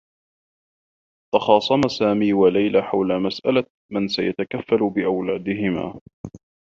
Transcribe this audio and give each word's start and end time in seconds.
تخاصما 1.33 1.87
سامي 1.87 2.33
و 2.33 2.47
ليلى 2.47 2.81
حول 2.81 3.19
مسألة 3.21 3.63
من 3.91 4.07
سيتكفّل 4.07 4.89
بأولادهما. 4.95 5.99